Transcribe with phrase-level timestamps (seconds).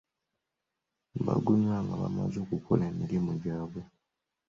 [1.25, 3.81] Bagunywa nga bamaze okukola emirimu gyabwe.